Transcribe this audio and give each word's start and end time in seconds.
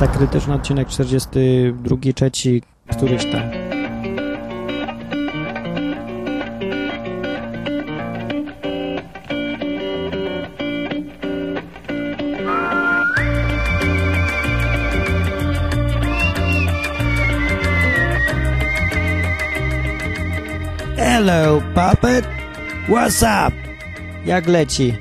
Masa 0.00 0.12
Krytyczna, 0.12 0.54
odcinek 0.54 0.88
42, 0.88 1.96
trzeci, 2.14 2.62
któryś 2.90 3.24
tam. 3.24 3.42
Hello, 20.96 21.62
puppet! 21.74 22.24
What's 22.88 23.48
up? 23.48 23.56
Jak 24.26 24.48
leci? 24.48 24.94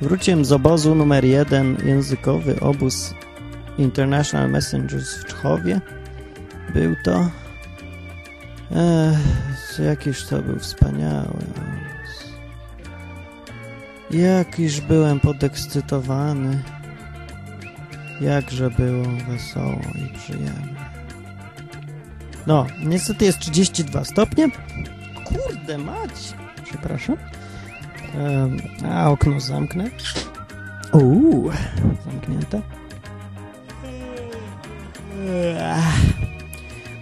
Wróciłem 0.00 0.44
z 0.44 0.52
obozu 0.52 0.94
numer 0.94 1.24
jeden, 1.24 1.76
językowy 1.84 2.60
obóz 2.60 3.14
International 3.78 4.50
Messengers 4.50 5.14
w 5.14 5.24
Czchowie. 5.24 5.80
Był 6.74 6.96
to... 7.04 7.30
Ech, 8.70 9.78
jakiż 9.78 10.26
to 10.26 10.42
był 10.42 10.58
wspaniały. 10.58 11.38
Jakiż 14.10 14.80
byłem 14.80 15.20
podekscytowany. 15.20 16.62
Jakże 18.20 18.70
było 18.70 19.04
wesoło 19.28 19.80
i 19.94 20.18
przyjemnie. 20.18 20.82
No, 22.46 22.66
niestety 22.84 23.24
jest 23.24 23.38
32 23.38 24.04
stopnie. 24.04 24.48
Kurde 25.24 25.78
mać! 25.78 26.34
Przepraszam. 26.64 27.16
A 28.90 29.10
okno 29.10 29.40
zamknę. 29.40 29.90
Uuu, 30.92 31.50
zamknięte. 32.04 32.62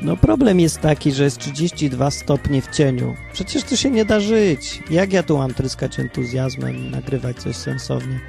No 0.02 0.16
problem 0.16 0.60
jest 0.60 0.80
taki, 0.80 1.12
że 1.12 1.24
jest 1.24 1.38
32 1.38 2.10
stopnie 2.10 2.62
w 2.62 2.70
cieniu. 2.70 3.14
Przecież 3.32 3.64
to 3.64 3.76
się 3.76 3.90
nie 3.90 4.04
da 4.04 4.20
żyć. 4.20 4.82
Jak 4.90 5.12
ja 5.12 5.22
tu 5.22 5.38
mam 5.38 5.54
tryskać 5.54 6.00
entuzjazmem, 6.00 6.90
nagrywać 6.90 7.36
coś 7.36 7.56
sensownie? 7.56 8.20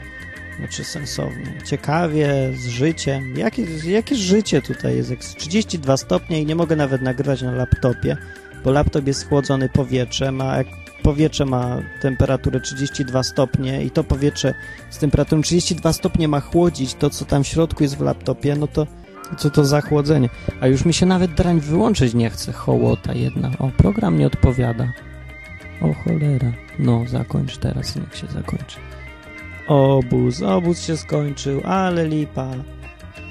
Znaczy 0.59 0.83
sensownie. 0.83 1.53
Ciekawie, 1.65 2.51
z 2.53 2.67
życiem. 2.67 3.37
Jakie, 3.37 3.65
jakie 3.85 4.15
życie 4.15 4.61
tutaj 4.61 4.95
jest? 4.95 5.09
Jak 5.09 5.19
jest 5.19 5.35
32 5.35 5.97
stopnie 5.97 6.41
i 6.41 6.45
nie 6.45 6.55
mogę 6.55 6.75
nawet 6.75 7.01
nagrywać 7.01 7.41
na 7.41 7.51
laptopie, 7.51 8.17
bo 8.63 8.71
laptop 8.71 9.07
jest 9.07 9.19
schłodzony 9.19 9.69
powietrzem, 9.69 10.41
a 10.41 10.57
jak 10.57 10.67
powietrze 11.03 11.45
ma 11.45 11.77
temperaturę 12.01 12.59
32 12.59 13.23
stopnie 13.23 13.83
i 13.83 13.91
to 13.91 14.03
powietrze 14.03 14.53
z 14.89 14.97
temperaturą 14.97 15.41
32 15.41 15.93
stopnie 15.93 16.27
ma 16.27 16.39
chłodzić 16.39 16.93
to, 16.93 17.09
co 17.09 17.25
tam 17.25 17.43
w 17.43 17.47
środku 17.47 17.83
jest 17.83 17.97
w 17.97 18.01
laptopie, 18.01 18.55
no 18.55 18.67
to 18.67 18.87
co 19.37 19.49
to 19.49 19.65
za 19.65 19.81
chłodzenie? 19.81 20.29
A 20.61 20.67
już 20.67 20.85
mi 20.85 20.93
się 20.93 21.05
nawet 21.05 21.33
drań 21.33 21.59
wyłączyć 21.59 22.13
nie 22.13 22.29
chce. 22.29 22.51
Hołota 22.51 23.13
jedna. 23.13 23.51
O, 23.59 23.69
program 23.77 24.19
nie 24.19 24.27
odpowiada. 24.27 24.91
O 25.81 25.93
cholera. 25.93 26.51
No, 26.79 27.03
zakończ 27.07 27.57
teraz, 27.57 27.95
niech 27.95 28.15
się 28.15 28.27
zakończy. 28.27 28.79
Obóz, 29.67 30.41
obóz 30.41 30.81
się 30.81 30.97
skończył, 30.97 31.61
ale 31.65 32.07
lipa. 32.07 32.51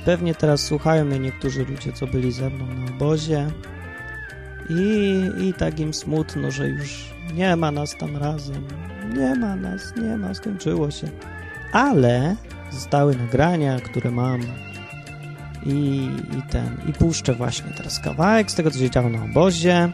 Pewnie 0.05 0.35
teraz 0.35 0.61
słuchają 0.61 1.05
mnie 1.05 1.19
niektórzy 1.19 1.65
ludzie, 1.65 1.93
co 1.93 2.07
byli 2.07 2.33
ze 2.33 2.51
mną 2.51 2.67
na 2.67 2.91
obozie. 2.91 3.51
I, 4.71 5.23
I 5.49 5.55
tak 5.55 5.81
im 5.81 5.95
smutno, 5.95 6.51
że 6.51 6.69
już 6.69 7.15
nie 7.35 7.57
ma 7.57 7.71
nas 7.71 7.97
tam 7.99 8.17
razem. 8.17 8.67
Nie 9.17 9.35
ma 9.35 9.57
nas, 9.57 9.93
nie 9.97 10.17
ma, 10.17 10.35
skończyło 10.35 10.91
się. 10.91 11.09
Ale 11.73 12.37
zostały 12.71 13.17
nagrania, 13.17 13.81
które 13.81 14.11
mam 14.11 14.41
i, 15.67 16.09
i 16.39 16.43
ten, 16.51 16.77
i 16.89 16.93
puszczę 16.93 17.35
właśnie 17.35 17.71
teraz 17.77 18.01
kawałek 18.01 18.51
z 18.51 18.55
tego, 18.55 18.71
co 18.71 18.79
się 18.79 18.91
działo 18.91 19.09
na 19.09 19.25
obozie. 19.25 19.93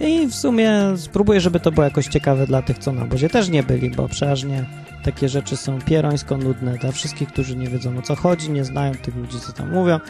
I 0.00 0.26
w 0.26 0.34
sumie 0.34 0.72
spróbuję, 0.96 1.40
żeby 1.40 1.60
to 1.60 1.72
było 1.72 1.84
jakoś 1.84 2.06
ciekawe 2.06 2.46
dla 2.46 2.62
tych, 2.62 2.78
co 2.78 2.92
na 2.92 3.02
obozie 3.02 3.28
też 3.28 3.48
nie 3.48 3.62
byli, 3.62 3.90
bo 3.90 4.08
przeważnie 4.08 4.64
takie 5.04 5.28
rzeczy 5.28 5.56
są 5.56 5.78
pierońsko 5.80 6.36
nudne 6.36 6.78
dla 6.78 6.92
wszystkich, 6.92 7.28
którzy 7.28 7.56
nie 7.56 7.68
wiedzą 7.68 7.98
o 7.98 8.02
co 8.02 8.16
chodzi, 8.16 8.50
nie 8.50 8.64
znają 8.64 8.94
tych 8.94 9.16
ludzi, 9.16 9.40
co 9.40 9.52
tam 9.52 9.72
mówią, 9.72 10.00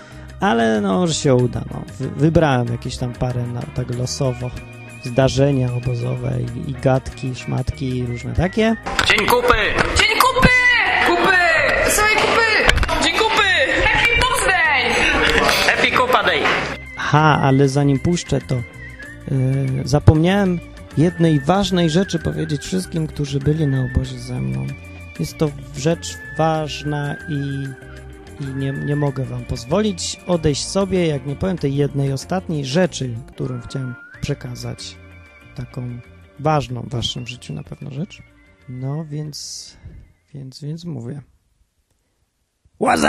ale 0.41 0.81
no, 0.81 0.99
może 0.99 1.15
się 1.15 1.35
uda. 1.35 1.65
No. 1.71 1.83
Wy, 1.99 2.11
wybrałem 2.11 2.69
jakieś 2.69 2.97
tam 2.97 3.13
parę 3.13 3.47
na, 3.47 3.63
tak 3.63 3.95
losowo 3.99 4.51
zdarzenia 5.05 5.69
obozowe 5.73 6.33
i, 6.41 6.71
i 6.71 6.75
gadki, 6.75 7.35
szmatki 7.35 7.99
i 7.99 8.07
różne 8.07 8.35
takie. 8.35 8.77
Dzień 9.07 9.27
kupy! 9.27 9.55
Dzień 9.99 10.19
kupy! 10.21 10.49
Kupy! 11.07 11.37
Dzień 11.97 12.17
kupy! 12.23 12.72
Day! 16.13 16.43
Ha, 16.97 17.41
ale 17.43 17.69
zanim 17.69 17.99
puszczę 17.99 18.41
to, 18.41 18.55
yy, 18.55 18.63
zapomniałem 19.85 20.61
jednej 20.97 21.41
ważnej 21.41 21.91
rzeczy 21.91 22.19
powiedzieć 22.19 22.63
wszystkim, 22.63 23.07
którzy 23.07 23.39
byli 23.41 23.67
na 23.67 23.85
obozie 23.85 24.19
ze 24.19 24.41
mną. 24.41 24.67
Jest 25.19 25.39
to 25.39 25.51
rzecz 25.77 26.19
ważna 26.39 27.17
i, 27.29 27.67
i 28.45 28.47
nie, 28.47 28.73
nie 28.73 28.97
mogę 28.97 29.25
wam 29.25 29.45
pozwolić 29.45 30.21
odejść 30.27 30.65
sobie, 30.65 31.07
jak 31.07 31.27
nie 31.27 31.37
powiem 31.37 31.59
tej 31.59 31.77
jednej 31.77 32.13
ostatniej 32.13 32.65
rzeczy, 32.65 33.15
którą 33.27 33.61
chciałem 33.61 33.95
przekazać. 34.21 34.97
Taką 35.55 36.01
ważną 36.39 36.83
w 36.83 36.91
waszym 36.91 37.27
życiu 37.27 37.53
na 37.53 37.63
pewno 37.63 37.91
rzecz. 37.91 38.23
No, 38.69 39.05
więc, 39.05 39.77
więc, 40.35 40.61
więc 40.61 40.85
mówię. 40.85 41.23
What's 42.81 42.99
up? 42.99 43.09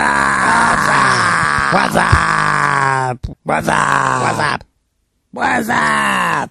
What's 0.70 0.88
up? 0.88 1.76
What's 1.76 1.96
up? 1.96 2.43
What's 3.44 3.68
up? 3.68 4.64
What's 5.32 5.68
up? 5.68 6.50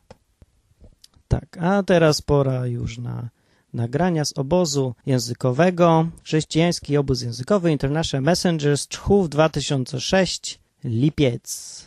Tak, 1.27 1.57
a 1.61 1.83
teraz 1.83 2.21
pora 2.21 2.67
już 2.67 2.97
na 2.97 3.29
nagrania 3.73 4.25
z 4.25 4.33
obozu 4.37 4.95
językowego. 5.05 6.07
Chrześcijański 6.23 6.97
obóz 6.97 7.21
językowy 7.21 7.71
International 7.71 8.23
Messengers 8.23 8.87
Czchów 8.87 9.29
2006 9.29 10.59
Lipiec. 10.83 11.85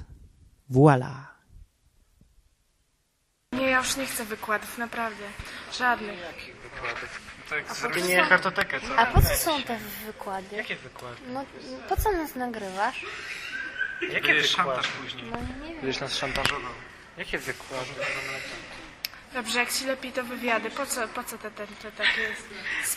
Voila. 0.71 1.27
Nie, 3.53 3.67
ja 3.71 3.79
już 3.79 3.97
nie 3.97 4.07
chcę 4.07 4.25
wykładów, 4.25 4.79
naprawdę. 4.79 5.25
Żadnych. 5.79 6.19
Zrobię 7.81 8.03
nie 8.03 8.27
kartotekę, 8.27 8.81
co? 8.81 8.99
A 8.99 9.07
po 9.07 9.23
co 9.23 9.35
są 9.35 9.63
te 9.63 9.79
wykłady? 10.07 10.57
Jakie 10.57 10.77
wykłady? 10.77 11.17
No, 11.33 11.45
po 11.89 11.97
co 11.97 12.13
nas 12.13 12.35
nagrywasz? 12.35 13.05
Jakie 14.13 14.35
wykłady? 14.35 14.89
No 15.31 15.39
nie 15.41 15.69
wiem. 15.71 15.81
Będziesz 15.81 16.01
nas 16.01 16.17
szantażował. 16.17 16.73
Jakie 17.19 17.39
wykłady? 17.39 17.91
Dobrze, 19.35 19.59
jak 19.59 19.73
ci 19.73 19.85
lepiej 19.87 20.13
to 20.13 20.25
wywiady, 20.25 20.71
po 20.71 20.87
co, 20.87 21.09
po 21.09 21.25
co 21.25 21.39
te, 21.39 21.51
te, 21.51 21.67
te 21.67 21.93
takie 21.93 22.35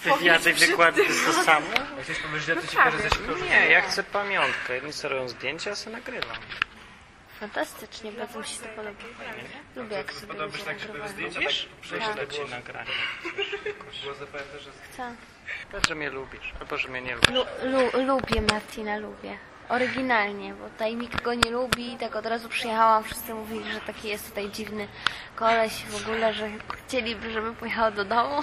Wywiady, 0.03 0.39
spowiedź 0.39 0.59
wykłady 0.59 1.05
przed 1.05 1.25
to 1.25 1.33
tym? 1.33 1.43
samo? 1.43 1.67
Chcesz 2.03 2.19
powiedzieć, 2.19 2.45
że 2.45 2.55
to 2.55 2.67
ci 2.67 2.75
prawie. 2.75 2.97
pokaże 2.97 3.37
ze 3.39 3.45
Nie, 3.45 3.69
ja 3.69 3.81
chcę 3.81 4.03
pamiątkę. 4.03 4.75
Jedni 4.75 4.93
sobie 4.93 5.15
robią 5.15 5.29
zdjęcia, 5.29 5.69
ja 5.69 5.75
sobie 5.75 5.95
nagrywam. 5.95 6.37
Fantastycznie, 7.39 8.11
bardzo 8.11 8.39
mi 8.39 8.45
się 8.45 8.59
to 8.59 8.67
podoba. 8.69 9.03
Lubię 9.75 9.95
jak 9.97 10.13
sobie 10.13 10.33
ludzie 10.33 10.65
nagrywają. 10.65 11.29
Wiesz? 11.39 11.69
Prześlę 11.81 12.27
ci 12.27 12.41
nagranie. 12.49 12.91
Chcę. 14.93 15.15
Powiedz, 15.71 15.87
że 15.87 15.95
mnie 15.95 16.09
lubisz, 16.09 16.53
albo 16.59 16.77
że 16.77 16.87
mnie 16.87 17.01
nie 17.01 17.15
lubisz. 17.15 17.29
Lu, 17.29 17.45
lu, 17.63 18.05
lubię 18.05 18.41
Martina, 18.41 18.97
lubię. 18.97 19.37
Oryginalnie, 19.69 20.53
bo 20.53 20.69
tutaj 20.69 20.95
nikt 20.95 21.21
go 21.21 21.33
nie 21.33 21.51
lubi, 21.51 21.97
tak 21.99 22.15
od 22.15 22.25
razu 22.25 22.49
przyjechałam, 22.49 23.03
wszyscy 23.03 23.33
mówili, 23.33 23.71
że 23.73 23.81
taki 23.81 24.07
jest 24.07 24.29
tutaj 24.29 24.49
dziwny 24.49 24.87
koleś 25.35 25.85
w 25.85 26.01
ogóle, 26.01 26.33
że 26.33 26.49
chcieliby, 26.87 27.31
żeby 27.31 27.53
pojechał 27.55 27.91
do 27.91 28.05
domu. 28.05 28.41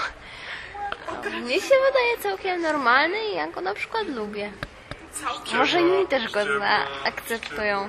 A 1.09 1.29
Mnie 1.31 1.61
się 1.61 1.75
wydaje 1.87 2.19
całkiem 2.23 2.63
normalny 2.63 3.25
i 3.25 3.35
ja 3.35 3.47
go 3.47 3.61
na 3.61 3.75
przykład 3.75 4.07
lubię. 4.09 4.53
Może 5.55 5.81
inni 5.81 6.07
też 6.09 6.33
go 6.33 6.59
zaakceptują. 6.59 7.89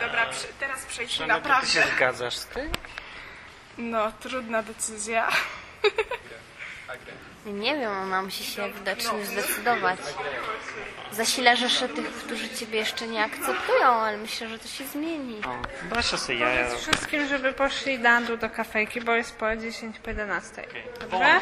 Dobra, 0.00 0.26
przy, 0.26 0.46
teraz 0.60 0.86
przejdźmy 0.86 1.26
Ty 1.60 1.66
się 1.66 1.82
zgadzasz 1.96 2.36
z 2.36 2.46
tym? 2.46 2.72
No, 3.78 4.12
trudna 4.20 4.62
decyzja. 4.62 5.28
Nie 7.52 7.76
wiem, 7.76 8.08
mam 8.08 8.30
się 8.30 8.44
się 8.44 8.72
widocznie 8.72 9.24
zdecydować. 9.24 9.98
Zasila 11.12 11.56
rzeszę 11.56 11.88
tych, 11.88 12.06
którzy 12.12 12.48
ciebie 12.48 12.78
jeszcze 12.78 13.06
nie 13.06 13.24
akceptują, 13.24 13.86
ale 13.86 14.16
myślę, 14.16 14.48
że 14.48 14.58
to 14.58 14.68
się 14.68 14.84
zmieni. 14.84 15.40
O, 15.46 15.94
Basia 15.94 16.16
sobie 16.16 16.38
jaja. 16.38 16.76
Wszystkim, 16.76 17.28
żeby 17.28 17.52
poszli 17.52 17.98
do 17.98 18.08
Andu 18.08 18.36
do 18.36 18.50
kafejki, 18.50 19.00
bo 19.00 19.12
jest 19.14 19.36
po 19.36 19.56
10 19.56 19.98
po 19.98 20.10
11. 20.10 20.64
Dobrze? 21.00 21.40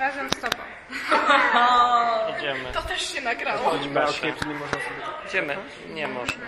Razem 0.00 0.30
z 0.30 0.40
tobą. 0.40 0.56
Idziemy. 2.38 2.72
To 2.72 2.82
też 2.82 3.14
się 3.14 3.20
nagrało. 3.20 3.78
Basia. 3.94 4.26
Idziemy. 5.28 5.56
Nie 5.88 6.08
można. 6.08 6.44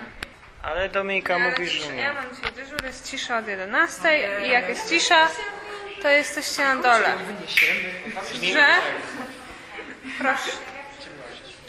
Ale 0.63 0.89
Dominika 0.89 1.39
mówi, 1.39 1.67
że 1.69 1.87
Ja 1.87 1.95
nie. 1.95 2.13
mam 2.13 2.35
dzisiaj 2.37 2.53
dyżur, 2.53 2.85
jest 2.85 3.11
cisza 3.11 3.39
od 3.39 3.49
11 3.49 4.29
i 4.47 4.51
jak 4.51 4.69
jest 4.69 4.89
cisza, 4.91 5.29
to 6.03 6.09
jesteście 6.09 6.65
na 6.65 6.77
dole. 6.77 7.15
Dobrze? 8.15 8.67
Proszę. 10.19 10.51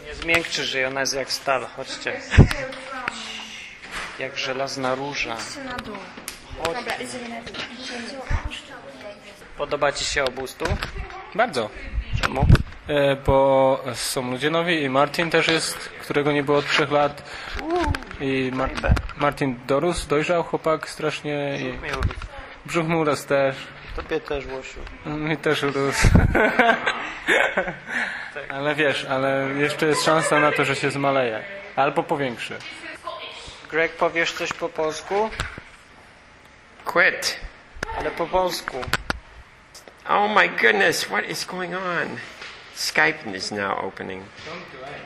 Nie 0.06 0.16
zmiękczysz 0.16 0.74
jej, 0.74 0.86
ona 0.86 1.00
jest 1.00 1.16
jak 1.16 1.32
stal. 1.32 1.68
Chodźcie. 1.76 2.22
Jak 4.20 4.38
żelazna 4.38 4.96
róża. 4.96 5.38
Podoba 9.58 9.92
ci 9.92 10.06
się 10.06 10.24
obóz 10.24 10.56
tu? 10.56 10.66
Bardzo. 11.36 11.70
Czemu? 12.22 12.48
E, 12.88 13.16
bo 13.16 13.84
są 13.94 14.32
ludzie 14.32 14.50
nowi 14.50 14.82
i 14.82 14.90
Martin 14.90 15.30
też 15.30 15.48
jest, 15.48 15.78
którego 15.90 16.32
nie 16.32 16.44
było 16.44 16.58
od 16.58 16.68
trzech 16.70 16.92
lat. 16.92 17.24
I 18.22 18.52
Mar 18.54 18.70
Martin 19.18 19.60
dorósł, 19.68 20.08
dojrzał 20.08 20.44
chłopak 20.44 20.90
strasznie 20.90 21.60
i 21.60 21.74
brzuch 22.66 22.88
mu 22.88 23.00
urósł 23.00 23.28
też. 23.28 23.56
Tobie 23.98 24.20
też, 24.20 24.46
Łosiu. 24.46 24.80
Mi 25.06 25.38
też 25.38 25.64
urósł. 25.64 26.08
ale 28.50 28.76
wiesz, 28.76 29.06
ale 29.10 29.50
jeszcze 29.56 29.86
jest 29.86 30.04
szansa 30.06 30.40
na 30.40 30.52
to, 30.52 30.66
że 30.66 30.76
się 30.76 30.92
zmaleje. 30.92 31.44
Albo 31.76 32.04
powiększy. 32.04 32.58
Greg, 33.72 33.92
powiesz 33.92 34.32
coś 34.32 34.54
po 34.54 34.70
polsku? 34.70 35.30
Quit. 36.86 37.40
Ale 38.00 38.12
po 38.12 38.28
polsku. 38.28 38.78
Oh 40.10 40.28
my 40.28 40.50
goodness, 40.50 41.04
what 41.06 41.26
is 41.30 41.46
going 41.46 41.74
on? 41.76 42.18
Skype 42.76 43.36
is 43.36 43.52
now 43.52 43.86
opening. 43.86 44.24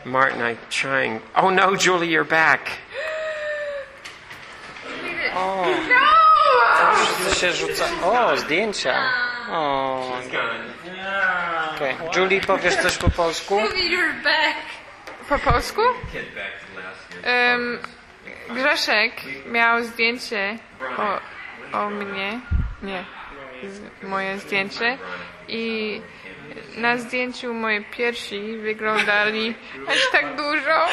Martin, 0.06 0.42
I'm 0.42 0.58
trying. 0.70 1.22
Oh 1.36 1.50
no, 1.52 1.76
Julie, 1.76 2.10
you're 2.10 2.30
back. 2.30 2.60
Wszyscy 5.64 5.91
się 7.42 7.54
rzuca... 7.54 7.86
O, 8.04 8.38
zdjęcia. 8.38 9.04
O, 9.52 10.20
okay. 11.76 11.96
Julie, 12.16 12.42
powiesz 12.42 12.76
coś 12.76 12.98
po 12.98 13.10
polsku? 13.10 13.62
Po 15.30 15.40
polsku? 15.40 15.82
Um, 15.82 17.80
Grzeszek 18.50 19.14
miał 19.46 19.84
zdjęcie 19.84 20.58
o, 20.98 21.20
o 21.78 21.90
mnie. 21.90 22.40
Nie. 22.84 23.04
Z, 23.64 24.04
moje 24.04 24.38
zdjęcie. 24.38 24.98
I 25.48 26.02
na 26.78 26.98
zdjęciu 26.98 27.54
moje 27.54 27.82
piersi 27.82 28.58
wyglądali 28.58 29.56
aż 29.88 30.12
tak 30.12 30.36
dużo, 30.36 30.88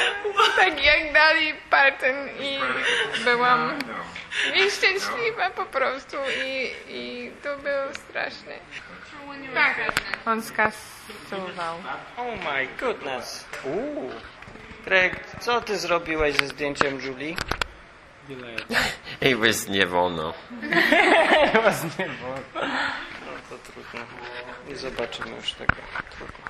tak 0.57 0.85
jak 0.85 1.13
dali 1.13 1.55
Parten 1.71 2.29
i 2.41 2.59
byłam 3.25 3.79
nieszczęśliwa 4.55 5.51
po 5.51 5.65
prostu 5.65 6.17
i, 6.45 6.71
i 6.89 7.33
to 7.43 7.57
było 7.59 7.95
straszne. 8.09 8.53
Tak, 9.55 9.77
on 10.27 10.43
skasował. 10.43 11.77
Oh 12.17 12.37
my 12.53 12.69
goodness. 12.81 13.45
Uuu. 13.65 14.11
Greg, 14.85 15.17
co 15.41 15.61
ty 15.61 15.79
zrobiłeś 15.79 16.37
ze 16.37 16.47
zdjęciem 16.47 17.01
Julie? 17.01 17.35
It 19.21 19.39
was 19.39 19.69
nie 19.69 19.87
wolno. 19.87 20.35
To 23.51 23.59
trudno. 23.59 24.01
Nie 24.69 24.77
zobaczymy 24.77 25.37
już 25.37 25.53
tego. 25.53 25.75
Trudno. 26.17 26.45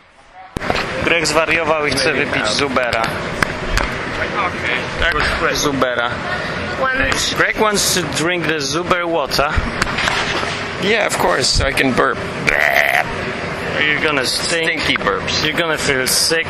Greg 1.05 1.26
zwariował 1.26 1.87
i 1.87 1.91
chce 1.91 2.12
wypić 2.12 2.46
Zubera. 2.46 3.02
Tak? 5.00 5.14
Zubera. 6.79 7.37
Greg 7.37 7.61
wants 7.61 7.95
to 7.95 8.03
drink 8.17 8.47
the 8.47 8.59
Zuber 8.61 9.07
water. 9.09 9.51
Yeah, 10.87 11.07
of 11.07 11.19
course, 11.19 11.61
I 11.61 11.73
can 11.73 11.93
burp. 11.95 12.19
You're 13.83 14.01
gonna 14.03 14.25
stink. 14.27 14.81
Stinky 14.81 14.97
burps. 14.97 15.45
You're 15.45 15.57
gonna 15.59 15.79
feel 15.79 16.07
sick. 16.07 16.47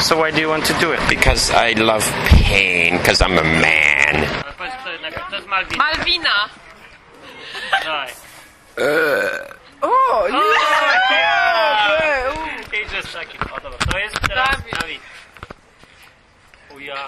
So 0.00 0.18
why 0.18 0.30
do 0.30 0.40
you 0.40 0.48
want 0.48 0.64
to 0.66 0.74
do 0.74 0.92
it? 0.92 1.00
Because 1.08 1.50
I 1.50 1.72
love 1.72 2.04
pain, 2.26 2.98
because 2.98 3.20
I'm 3.22 3.38
a 3.38 3.44
man. 3.44 4.26
To 5.30 5.36
jest 5.36 5.48
Malwina. 5.48 5.76
Malwina! 5.78 6.48
Daj. 7.84 8.12
O, 9.82 10.26
Idziesz 12.72 13.12
taki. 13.12 13.38
O 13.38 13.60
dobra, 13.60 13.78
to 13.92 13.98
jest 13.98 14.16
teraz 14.28 14.48
Dawid. 14.50 14.80
Dawid. 14.80 15.00
O 16.74 16.78
ja. 16.78 17.04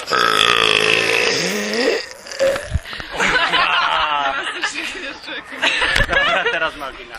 Dobra, 6.09 6.45
teraz 6.53 6.77
Malwina. 6.77 7.19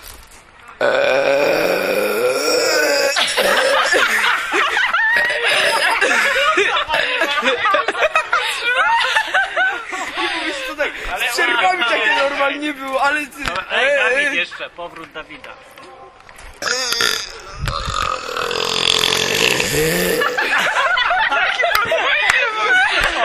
Z 11.19 11.33
przerwami 11.33 11.83
takie 11.83 12.15
normalnie 12.15 12.73
było, 12.73 13.03
ale 13.03 13.27
ty... 13.27 13.43
Ej, 13.71 13.97
Dawid 13.97 14.33
jeszcze, 14.33 14.69
powrót 14.69 15.11
Dawida. 15.11 15.49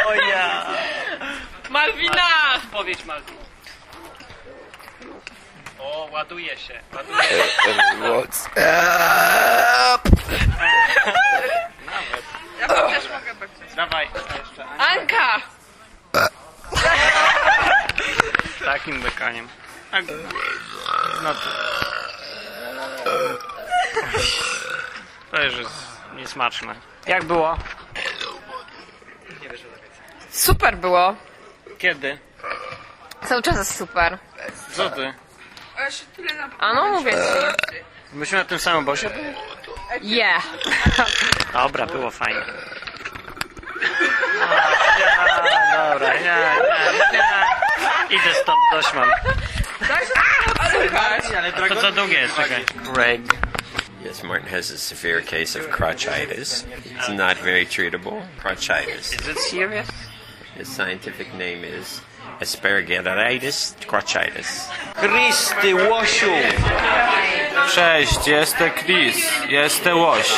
O 0.06 0.14
ja. 0.14 0.67
Malwina! 1.75 2.61
Powiedz 2.73 3.05
Malwin. 3.05 3.37
O, 5.79 6.09
ładuje 6.12 6.59
się, 6.59 6.81
ładuje 6.97 7.23
się. 7.23 7.75
What's 8.00 8.47
up? 9.94 10.11
Ja 12.61 12.69
też 12.69 13.05
mogę 13.11 13.35
być. 13.35 13.50
Dawaj, 13.76 14.09
jeszcze. 14.38 14.65
Anka! 14.79 15.41
Takim 18.65 19.00
bekaniem. 19.03 19.49
A, 19.93 20.00
No 21.23 21.35
to... 21.35 21.41
To 25.31 25.43
już 25.43 25.55
jest 25.55 25.73
niesmaczne. 26.17 26.75
Jak 27.06 27.25
było? 27.25 27.56
Super 30.31 30.76
było. 30.76 31.15
Kiedy? 31.79 32.19
Cały 33.29 33.43
czas 33.43 33.56
jest 33.56 33.76
super. 33.79 34.19
Co 34.73 34.91
ty? 34.91 35.15
A 36.59 36.73
no 36.75 36.88
mówię 36.88 37.12
ci. 37.12 37.76
Myśmy 38.12 38.38
na 38.38 38.44
tym 38.44 38.59
samym 38.59 38.85
bosie 38.85 39.11
byli? 39.11 39.35
Yeah. 40.16 40.43
Dobra, 41.52 41.87
było 41.87 42.11
fajnie. 42.11 42.40
A, 45.76 45.93
dobra, 45.93 46.14
ja, 46.14 46.38
ja, 46.38 46.54
ja. 47.12 47.45
Idę 48.11 48.35
stąd, 48.43 48.59
dość 48.73 48.95
mam. 48.95 49.11
To 51.69 51.81
za 51.81 51.93
długie 51.93 52.21
jest, 52.21 52.37
czekaj. 52.37 52.64
Greg. 52.95 53.21
Yes, 54.04 54.23
Martin 54.23 54.49
has 54.49 54.71
a 54.71 54.78
severe 54.78 55.23
case 55.23 55.57
of 55.57 55.69
crotchitis. 55.71 56.64
It's 56.99 57.09
not 57.09 57.38
very 57.38 57.66
treatable. 57.66 58.23
Crotchitis. 58.43 59.12
Is 59.14 59.28
it 59.28 59.38
serious? 59.38 59.88
His 60.56 60.68
scientific 60.68 61.32
name 61.32 61.64
is 61.64 62.00
asparagitis 62.40 63.75
crotchitis. 63.87 64.68
Kristy, 64.94 65.75
Łosiu! 65.75 66.32
Cześć, 67.75 68.26
jestem 68.26 68.70
Chris, 68.70 69.32
jestem 69.49 69.99
Łoś, 69.99 70.34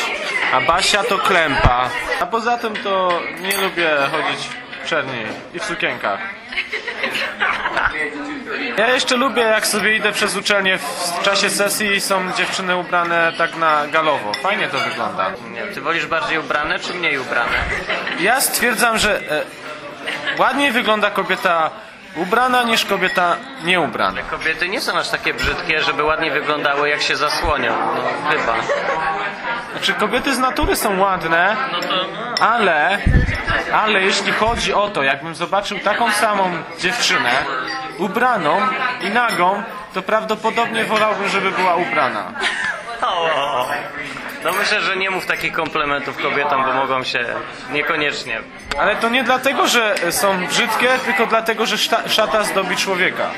a 0.53 0.61
Basia 0.61 1.05
to 1.05 1.19
Klępa. 1.19 1.91
A 2.21 2.27
poza 2.27 2.59
tym 2.59 2.77
to 2.77 3.21
nie 3.41 3.57
lubię 3.57 3.91
chodzić 4.13 4.49
w 4.85 4.89
czerni 4.89 5.27
i 5.55 5.59
w 5.59 5.65
sukienkach. 5.65 6.21
Ja 8.79 8.89
jeszcze 8.89 9.17
lubię, 9.17 9.43
jak 9.43 9.67
sobie 9.67 9.97
idę 9.97 10.13
przez 10.13 10.37
uczelnię 10.37 10.79
w 10.79 11.23
czasie 11.23 11.51
sesji 11.51 11.91
i 11.91 12.01
są 12.01 12.33
dziewczyny 12.33 12.77
ubrane 12.77 13.33
tak 13.39 13.57
na 13.57 13.87
galowo. 13.87 14.33
Fajnie 14.43 14.69
to 14.69 14.79
wygląda. 14.79 15.31
Nie, 15.51 15.63
ty 15.63 15.81
wolisz 15.81 16.07
bardziej 16.07 16.39
ubrane 16.39 16.79
czy 16.79 16.95
mniej 16.95 17.19
ubrane? 17.19 17.59
Ja 18.21 18.41
stwierdzam, 18.41 18.99
że 18.99 19.23
łaźniej 20.39 20.73
wygląda 20.73 21.11
kobieta 21.11 21.71
ubrana 22.17 22.63
niż 22.63 22.85
kobieta 22.85 23.37
nieubrana. 23.65 24.23
Kobiety 24.23 24.69
nie 24.69 24.81
są 24.81 24.99
aż 24.99 25.09
takie 25.09 25.35
brzydkie, 25.35 25.83
żeby 25.83 26.03
ładnie 26.03 26.31
wyglądały 26.31 26.89
jak 26.89 27.03
się 27.03 27.17
zasłonią. 27.17 27.73
No, 27.95 28.31
chyba. 28.31 28.55
Znaczy 29.73 29.95
kobiety 29.95 30.35
z 30.35 30.39
natury 30.39 30.77
są 30.77 30.99
ładne, 30.99 31.57
ale, 32.41 32.99
ale 33.73 34.03
jeśli 34.03 34.33
chodzi 34.33 34.75
o 34.75 34.89
to, 34.89 35.03
jakbym 35.03 35.35
zobaczył 35.35 35.79
taką 35.79 36.13
samą 36.13 36.51
dziewczynę, 36.79 37.31
ubraną 37.99 38.61
i 39.01 39.11
nagą, 39.11 39.63
to 39.95 40.03
prawdopodobnie 40.03 40.85
wolałbym, 40.85 41.29
żeby 41.29 41.51
była 41.51 41.75
ubrana. 41.77 42.33
No 44.47 44.53
myślę, 44.53 44.81
że 44.81 44.97
nie 44.97 45.11
mów 45.11 45.27
takich 45.27 45.53
komplementów 45.53 46.17
kobietom, 46.17 46.65
bo 46.65 46.73
mogą 46.73 47.05
się 47.05 47.27
niekoniecznie. 47.73 48.41
Ale 48.79 48.97
to 48.97 49.09
nie 49.09 49.25
dlatego, 49.25 49.67
że 49.67 49.95
są 50.11 50.47
brzydkie, 50.47 50.89
tylko 51.05 51.27
dlatego, 51.27 51.67
że 51.67 51.79
szta, 51.79 52.09
szata 52.09 52.45
zdobi 52.45 52.77
człowieka. 52.77 53.31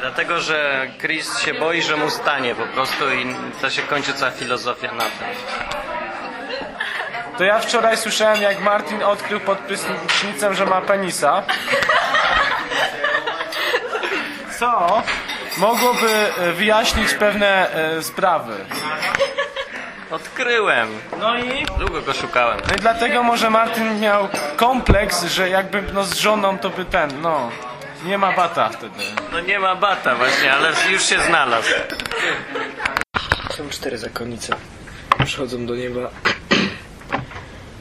Dlatego, 0.00 0.40
że 0.40 0.86
Chris 1.00 1.38
się 1.38 1.54
boi, 1.54 1.82
że 1.82 1.96
mu 1.96 2.10
stanie 2.10 2.54
po 2.54 2.66
prostu 2.66 3.10
i 3.10 3.34
to 3.60 3.70
się 3.70 3.82
kończy 3.82 4.14
cała 4.14 4.30
filozofia 4.30 4.92
na 4.92 5.04
tym. 5.04 5.28
to 7.38 7.44
ja 7.44 7.58
wczoraj 7.58 7.96
słyszałem, 7.96 8.42
jak 8.42 8.60
Martin 8.60 9.02
odkrył 9.02 9.40
pod 9.40 9.58
prysznicem, 9.58 10.54
że 10.54 10.66
ma 10.66 10.80
penisa. 10.80 11.42
Co 14.58 15.02
mogłoby 15.56 16.08
e, 16.38 16.52
wyjaśnić 16.52 17.14
pewne 17.14 17.70
e, 17.74 18.02
sprawy. 18.02 18.54
Odkryłem. 20.12 20.88
No 21.20 21.38
i? 21.38 21.66
Długo 21.78 22.02
go 22.02 22.12
szukałem. 22.12 22.60
No 22.68 22.74
i 22.74 22.78
dlatego 22.78 23.22
może 23.22 23.50
Martin 23.50 24.00
miał 24.00 24.28
kompleks, 24.56 25.24
że 25.24 25.48
jakby 25.48 25.82
no 25.82 26.04
z 26.04 26.18
żoną 26.18 26.58
to 26.58 26.70
by 26.70 26.84
ten, 26.84 27.20
no... 27.22 27.50
Nie 28.04 28.18
ma 28.18 28.32
bata 28.32 28.68
wtedy. 28.68 29.04
No 29.32 29.40
nie 29.40 29.58
ma 29.58 29.76
bata 29.76 30.14
właśnie, 30.14 30.52
ale 30.52 30.72
już 30.92 31.04
się 31.04 31.20
znalazł. 31.20 31.68
Są 33.50 33.68
cztery 33.68 33.98
zakonnice. 33.98 34.56
Przychodzą 35.24 35.66
do 35.66 35.76
nieba. 35.76 36.10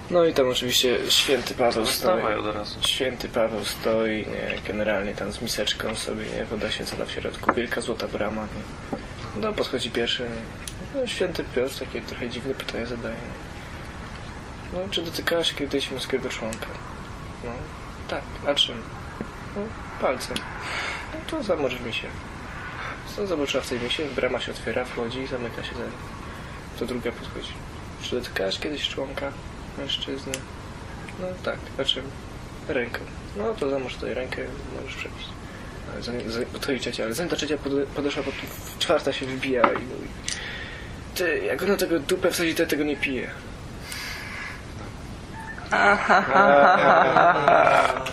No 0.10 0.26
i 0.26 0.34
tam 0.34 0.50
oczywiście 0.50 0.98
święty 1.10 1.54
Paweł 1.54 1.86
stoi. 1.86 2.34
Od 2.34 2.56
razu. 2.56 2.80
Święty 2.88 3.30
Paweł 3.30 3.66
stoi, 3.66 4.18
nie, 4.28 4.58
generalnie 4.68 5.16
tam 5.16 5.32
z 5.32 5.42
miseczką 5.42 5.96
sobie, 5.96 6.26
nie, 6.26 6.46
woda 6.46 6.72
się 6.72 6.86
cala 6.86 7.06
w 7.06 7.12
środku, 7.12 7.54
wielka 7.54 7.82
złota 7.82 8.08
brama, 8.08 8.42
nie. 8.42 8.98
No 9.42 9.54
podchodzi 9.54 9.92
pierwszy, 9.92 10.26
no, 10.96 11.08
święty 11.08 11.44
Piotr 11.56 11.80
takie 11.80 12.02
trochę 12.02 12.30
dziwne 12.30 12.54
pytania 12.54 12.86
zadaje. 12.86 13.16
No, 14.74 14.80
czy 14.92 15.02
dotykałeś 15.02 15.50
się 15.50 15.56
kiedyś 15.56 15.92
męskiego 15.92 16.30
członka? 16.30 16.68
No, 17.44 17.52
tak, 18.08 18.22
a 18.48 18.56
czym? 18.56 18.82
No, 19.56 19.62
palcem. 20.02 20.38
No 21.14 21.20
to 21.28 21.44
zamorz 21.44 21.76
w 21.76 21.86
misie. 21.86 22.08
No, 23.18 23.28
zobaczyła 23.28 23.64
w 23.64 23.70
tej 23.70 23.80
misie, 23.80 24.04
brama 24.16 24.40
się 24.40 24.52
otwiera, 24.52 24.86
wchodzi 24.86 25.20
i 25.20 25.28
zamyka 25.28 25.64
się 25.64 25.76
nim. 25.76 25.92
To 26.80 26.86
druga 26.86 27.12
podchodzi. 27.12 27.54
Czy 28.02 28.16
dotykałeś 28.16 28.60
kiedyś 28.60 28.90
członka 28.90 29.32
mężczyzny? 29.78 30.34
No 31.20 31.28
tak, 31.44 31.58
a 31.80 31.84
czym? 31.84 32.04
Ręką. 32.68 33.00
No 33.38 33.54
to 33.54 33.70
zamorz 33.70 33.96
tutaj 33.96 34.14
rękę, 34.14 34.42
możesz 34.76 34.96
przejść. 34.96 35.30
Zanim, 36.00 36.32
zanim, 36.32 36.48
to 36.62 36.72
i 36.72 36.80
trzecia, 36.80 37.04
ale 37.04 37.14
zanim 37.14 37.30
ta 37.36 37.58
pod, 37.58 37.74
podeszła, 37.96 38.24
pod, 38.24 38.34
czwarta 38.80 39.14
się 39.14 39.26
wybija 39.26 39.62
i 39.62 39.74
mówi 39.74 40.08
Ty, 41.16 41.40
jak 41.40 41.64
ona 41.64 41.78
tego 41.78 42.00
dupę 42.00 42.32
wsadzi, 42.32 42.56
to 42.56 42.64
ja 42.64 42.70
tego 42.70 42.84
nie 42.84 42.98
pije. 42.98 43.30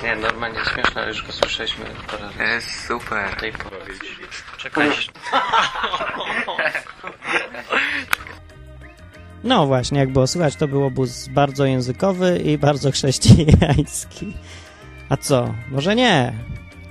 Nie, 0.02 0.16
normalnie 0.16 0.58
śmieszne, 0.74 1.02
ale 1.02 1.08
już 1.08 1.26
go 1.26 1.32
słyszeliśmy 1.32 1.84
parę 2.10 2.22
razy. 2.22 2.52
Jest 2.52 2.86
super. 2.86 3.36
Tej 3.40 3.52
powieści. 3.52 4.16
Czekaj. 4.56 4.90
No 9.44 9.66
właśnie, 9.66 9.98
jak 9.98 10.12
było 10.12 10.26
słychać, 10.26 10.56
to 10.56 10.68
był 10.68 10.84
obóz 10.84 11.28
bardzo 11.28 11.64
językowy 11.64 12.38
i 12.38 12.58
bardzo 12.58 12.90
chrześcijański. 12.90 14.36
A 15.08 15.16
co? 15.16 15.54
Może 15.70 15.96
nie? 15.96 16.32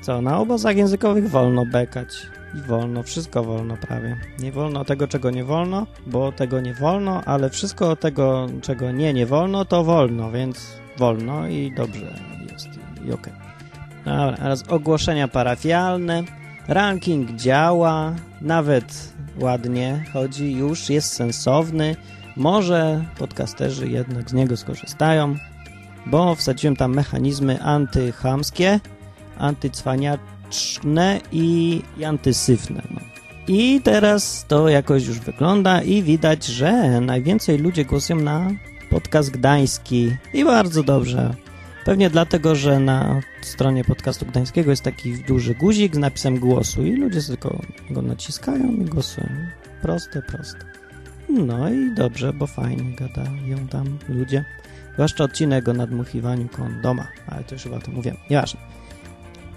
Co, 0.02 0.22
na 0.22 0.38
obozach 0.40 0.78
językowych 0.78 1.30
wolno 1.30 1.66
bekać. 1.66 2.10
I 2.56 2.68
wolno, 2.68 3.04
wszystko 3.04 3.44
wolno 3.44 3.78
prawie. 3.78 4.18
Nie 4.40 4.52
wolno 4.52 4.86
tego, 4.86 5.08
czego 5.08 5.32
nie 5.32 5.44
wolno, 5.44 5.88
bo 6.08 6.32
tego 6.32 6.62
nie 6.62 6.74
wolno, 6.74 7.24
ale 7.26 7.50
wszystko 7.50 7.96
tego, 7.96 8.48
czego 8.62 8.92
nie, 8.92 9.14
nie 9.14 9.26
wolno, 9.26 9.66
to 9.66 9.84
wolno, 9.84 10.32
więc 10.32 10.74
wolno 10.98 11.48
i 11.48 11.72
dobrze 11.72 12.14
jest 12.52 12.68
i, 13.06 13.12
okej. 13.12 13.34
Dobra, 14.06 14.38
teraz 14.38 14.64
ogłoszenia 14.70 15.28
parafialne. 15.28 16.24
Ranking 16.68 17.32
działa, 17.32 18.14
nawet 18.42 19.14
ładnie 19.40 20.06
chodzi, 20.14 20.54
już 20.54 20.90
jest 20.90 21.14
sensowny. 21.14 21.96
Może 22.36 23.06
podcasterzy 23.18 23.88
jednak 23.88 24.30
z 24.30 24.34
niego 24.34 24.58
skorzystają, 24.58 25.36
bo 26.06 26.36
wsadziłem 26.36 26.76
tam 26.76 26.94
mechanizmy 26.94 27.62
antychamskie, 27.62 28.80
antycwaniaczne 29.38 30.37
i, 31.32 31.82
i 31.98 32.06
antysyfne. 32.06 32.82
No. 32.92 33.00
I 33.48 33.82
teraz 33.84 34.46
to 34.48 34.70
jakoś 34.70 35.06
już 35.06 35.20
wygląda 35.20 35.82
i 35.82 36.04
widać, 36.04 36.46
że 36.46 37.02
najwięcej 37.02 37.58
ludzie 37.58 37.86
głosują 37.86 38.20
na 38.22 38.52
podcast 38.90 39.32
gdański 39.32 40.12
i 40.34 40.46
bardzo 40.46 40.84
dobrze. 40.84 41.34
Pewnie 41.86 42.10
dlatego, 42.10 42.56
że 42.56 42.80
na 42.80 43.22
stronie 43.42 43.84
podcastu 43.84 44.26
gdańskiego 44.26 44.70
jest 44.70 44.84
taki 44.84 45.24
duży 45.24 45.56
guzik 45.56 45.96
z 45.96 45.98
napisem 45.98 46.40
głosu 46.40 46.86
i 46.86 46.96
ludzie 46.96 47.22
tylko 47.22 47.62
go 47.90 48.02
naciskają 48.02 48.74
i 48.74 48.86
głosują. 48.86 49.28
Proste, 49.82 50.22
proste. 50.22 50.60
No 51.30 51.70
i 51.70 51.94
dobrze, 51.96 52.34
bo 52.34 52.48
fajnie 52.48 52.96
gadają 52.96 53.68
tam 53.70 53.98
ludzie. 54.10 54.46
Zwłaszcza 54.94 55.24
odcinek 55.24 55.68
o 55.68 55.74
nadmuchiwaniu 55.74 56.50
kondoma, 56.50 57.08
ale 57.28 57.44
to 57.44 57.56
już 57.56 57.64
chyba 57.64 57.80
to 57.80 57.92
mówiłem. 57.92 58.18
Nieważne. 58.30 58.77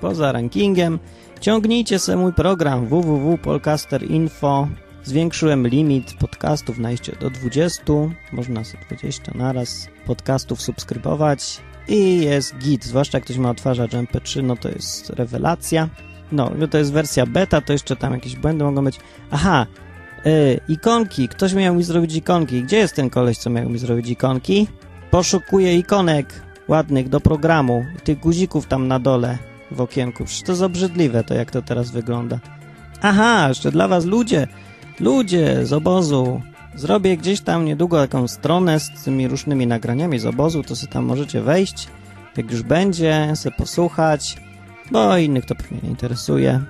Poza 0.00 0.32
rankingiem 0.32 0.98
ciągnijcie 1.40 1.98
sobie 1.98 2.18
mój 2.18 2.32
program 2.32 2.86
www.polcaster.info 2.86 4.68
Zwiększyłem 5.04 5.68
limit 5.68 6.14
podcastów 6.14 6.78
na 6.78 6.92
iście 6.92 7.16
do 7.20 7.30
20. 7.30 7.82
Można 8.32 8.64
sobie 8.64 8.84
20 8.86 9.32
naraz 9.34 9.88
podcastów 10.06 10.62
subskrybować 10.62 11.60
i 11.88 12.20
jest 12.20 12.58
git. 12.58 12.84
Zwłaszcza 12.84 13.18
jak 13.18 13.24
ktoś 13.24 13.36
ma 13.36 13.50
odtwarzacz 13.50 13.90
MP3, 13.90 14.42
no 14.42 14.56
to 14.56 14.68
jest 14.68 15.10
rewelacja. 15.10 15.88
No, 16.32 16.50
to 16.70 16.78
jest 16.78 16.92
wersja 16.92 17.26
beta, 17.26 17.60
to 17.60 17.72
jeszcze 17.72 17.96
tam 17.96 18.12
jakieś 18.12 18.36
błędy 18.36 18.64
mogą 18.64 18.84
być. 18.84 18.98
Aha, 19.30 19.66
yy, 20.24 20.60
ikonki. 20.68 21.28
Ktoś 21.28 21.54
miał 21.54 21.74
mi 21.74 21.82
zrobić 21.82 22.14
ikonki. 22.14 22.62
Gdzie 22.62 22.76
jest 22.76 22.96
ten 22.96 23.10
koleś, 23.10 23.38
co 23.38 23.50
miał 23.50 23.68
mi 23.68 23.78
zrobić 23.78 24.08
ikonki? 24.08 24.66
Poszukuję 25.10 25.78
ikonek 25.78 26.42
ładnych 26.68 27.08
do 27.08 27.20
programu. 27.20 27.84
Tych 28.04 28.18
guzików 28.20 28.66
tam 28.66 28.88
na 28.88 28.98
dole 28.98 29.49
w 29.70 29.80
okienku. 29.80 30.24
Przecież 30.24 30.42
to 30.42 30.52
jest 30.52 30.62
obrzydliwe, 30.62 31.24
to 31.24 31.34
jak 31.34 31.50
to 31.50 31.62
teraz 31.62 31.90
wygląda. 31.90 32.38
Aha, 33.02 33.48
jeszcze 33.48 33.72
dla 33.72 33.88
was 33.88 34.04
ludzie, 34.04 34.46
ludzie 35.00 35.66
z 35.66 35.72
obozu. 35.72 36.42
Zrobię 36.74 37.16
gdzieś 37.16 37.40
tam 37.40 37.64
niedługo 37.64 37.96
taką 37.96 38.28
stronę 38.28 38.80
z 38.80 39.04
tymi 39.04 39.28
różnymi 39.28 39.66
nagraniami 39.66 40.18
z 40.18 40.26
obozu, 40.26 40.62
to 40.62 40.76
sobie 40.76 40.92
tam 40.92 41.04
możecie 41.04 41.42
wejść, 41.42 41.88
jak 42.36 42.50
już 42.50 42.62
będzie, 42.62 43.32
sobie 43.34 43.56
posłuchać, 43.56 44.36
bo 44.90 45.16
innych 45.16 45.44
to 45.44 45.54
pewnie 45.54 45.78
nie 45.82 45.88
interesuje. 45.88 46.60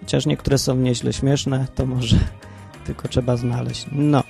Chociaż 0.00 0.26
niektóre 0.26 0.58
są 0.58 0.76
nieźle 0.76 1.12
śmieszne, 1.12 1.66
to 1.74 1.86
może 1.86 2.16
tylko 2.86 3.08
trzeba 3.08 3.36
znaleźć. 3.36 3.86
No, 3.92 4.22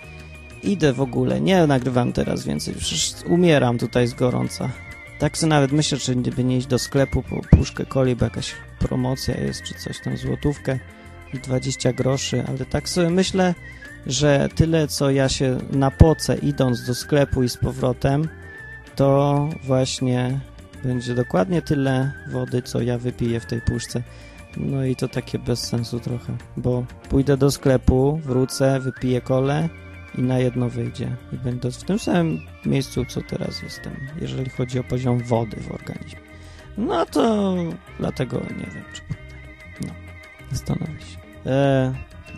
idę 0.63 0.93
w 0.93 1.01
ogóle, 1.01 1.41
nie 1.41 1.67
nagrywam 1.67 2.13
teraz 2.13 2.45
więcej, 2.45 2.75
przecież 2.75 3.15
umieram 3.29 3.79
tutaj 3.79 4.07
z 4.07 4.15
gorąca. 4.15 4.71
Tak 5.23 5.39
sobie 5.39 5.51
nawet 5.51 5.73
myślę, 5.73 5.99
czy 5.99 6.17
by 6.17 6.45
nie 6.45 6.57
iść 6.57 6.67
do 6.67 6.79
sklepu 6.79 7.23
po 7.23 7.57
puszkę 7.57 7.87
coli, 7.87 8.17
bo 8.17 8.25
jakaś 8.25 8.55
promocja 8.79 9.35
jest, 9.41 9.63
czy 9.63 9.75
coś 9.75 10.01
tam, 10.01 10.17
złotówkę 10.17 10.79
i 11.35 11.39
20 11.39 11.93
groszy, 11.93 12.45
ale 12.49 12.59
tak 12.59 12.89
sobie 12.89 13.11
myślę, 13.11 13.55
że 14.07 14.49
tyle, 14.55 14.89
co 14.89 15.11
ja 15.11 15.29
się 15.29 15.59
napocę 15.73 16.37
idąc 16.39 16.87
do 16.87 16.95
sklepu 16.95 17.43
i 17.43 17.49
z 17.49 17.57
powrotem, 17.57 18.29
to 18.97 19.49
właśnie 19.65 20.41
będzie 20.85 21.15
dokładnie 21.15 21.63
tyle 21.63 22.13
wody, 22.31 22.63
co 22.63 22.81
ja 22.81 22.99
wypiję 22.99 23.41
w 23.41 23.47
tej 23.47 23.61
puszce. 23.61 24.03
No 24.57 24.85
i 24.85 24.97
to 24.97 25.09
takie 25.09 25.39
bez 25.39 25.61
sensu 25.61 26.01
trochę, 26.01 26.37
bo 26.57 26.85
pójdę 27.09 27.37
do 27.37 27.51
sklepu, 27.51 28.21
wrócę, 28.25 28.81
wypiję 28.81 29.21
kole 29.21 29.69
i 30.19 30.23
na 30.23 30.39
jedno 30.39 30.69
wyjdzie. 30.69 31.17
I 31.33 31.37
będę 31.37 31.71
w 31.71 31.85
tym 31.85 31.99
samym 31.99 32.41
miejscu, 32.67 33.05
co 33.05 33.21
teraz 33.21 33.63
jestem, 33.63 33.97
jeżeli 34.21 34.51
chodzi 34.51 34.79
o 34.79 34.85
poziom 34.85 35.19
wody 35.19 35.57
w 35.57 35.73
organizmie. 35.73 36.21
No 36.77 37.07
to 37.07 37.55
dlatego 37.99 38.41
nie 38.41 38.67
wiem, 38.75 38.85
czy. 38.93 39.03
No, 39.87 39.93
zastanowię 40.51 41.01
się. 41.01 41.51
Eee, 41.51 41.93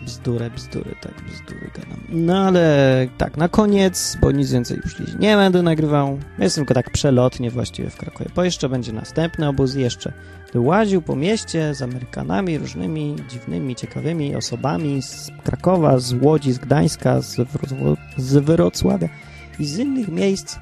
bzdury, 0.05 0.49
bzdury, 0.49 0.95
tak, 1.01 1.13
bzdury 1.31 1.71
gadam. 1.75 2.03
No 2.09 2.37
ale 2.47 3.07
tak, 3.17 3.37
na 3.37 3.49
koniec, 3.49 4.17
bo 4.21 4.31
nic 4.31 4.51
więcej 4.51 4.77
już 4.83 4.99
nie 5.19 5.35
będę 5.35 5.61
nagrywał. 5.61 6.19
Jestem 6.39 6.61
tylko 6.61 6.73
tak 6.73 6.89
przelotnie 6.89 7.51
właściwie 7.51 7.89
w 7.89 7.97
Krakowie, 7.97 8.29
bo 8.35 8.43
jeszcze 8.43 8.69
będzie 8.69 8.93
następny 8.93 9.47
obóz, 9.47 9.75
jeszcze 9.75 10.13
łaził 10.55 11.01
po 11.01 11.15
mieście 11.15 11.75
z 11.75 11.81
Amerykanami, 11.81 12.57
różnymi 12.57 13.15
dziwnymi, 13.29 13.75
ciekawymi 13.75 14.35
osobami 14.35 15.01
z 15.01 15.31
Krakowa, 15.43 15.99
z 15.99 16.13
Łodzi, 16.13 16.53
z 16.53 16.57
Gdańska, 16.57 17.21
z, 17.21 17.35
Wro 17.35 17.97
z 18.17 18.37
Wrocławia 18.37 19.09
i 19.59 19.65
z 19.65 19.77
innych 19.77 20.07
miejsc 20.07 20.59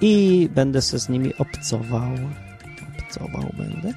i 0.00 0.48
będę 0.54 0.82
se 0.82 0.98
z 0.98 1.08
nimi 1.08 1.36
obcował. 1.38 2.12
Obcował 2.98 3.52
będę, 3.58 3.92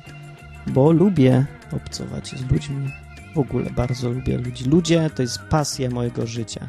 bo 0.68 0.92
lubię 0.92 1.46
obcować 1.72 2.28
z 2.28 2.52
ludźmi. 2.52 3.03
W 3.36 3.40
ogóle 3.40 3.70
bardzo 3.70 4.10
lubię 4.10 4.38
ludzi. 4.38 4.66
Ludzie 4.66 5.10
to 5.16 5.22
jest 5.22 5.40
pasja 5.40 5.90
mojego 5.90 6.28
życia. 6.28 6.68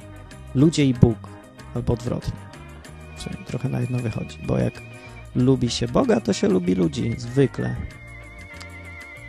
Ludzie 0.55 0.85
i 0.85 0.95
Bóg, 0.95 1.19
albo 1.75 1.93
odwrotnie. 1.93 2.35
Czyli 3.19 3.45
trochę 3.45 3.69
na 3.69 3.81
jedno 3.81 3.99
wychodzi, 3.99 4.39
bo 4.47 4.59
jak 4.59 4.75
lubi 5.35 5.71
się 5.71 5.89
Boga, 5.89 6.21
to 6.21 6.33
się 6.33 6.49
lubi 6.49 6.75
ludzi, 6.75 7.15
zwykle. 7.19 7.77